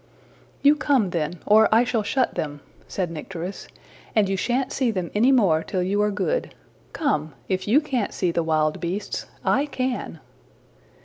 ''``You 0.65 0.79
come 0.79 1.11
then, 1.11 1.41
or 1.45 1.69
I 1.71 1.83
shall 1.83 2.01
shut 2.01 2.33
them,'' 2.33 2.61
said 2.87 3.11
Nycteris, 3.11 3.67
``and 4.17 4.27
you 4.27 4.35
shan't 4.35 4.71
see 4.71 4.89
them 4.89 5.11
anymore 5.13 5.61
till 5.61 5.83
you 5.83 6.01
are 6.01 6.09
good. 6.09 6.55
Come. 6.91 7.33
If 7.47 7.67
you 7.67 7.79
can't 7.79 8.11
see 8.11 8.31
the 8.31 8.41
wild 8.41 8.79
beasts, 8.79 9.27
I 9.45 9.67
can.'' 9.67 10.19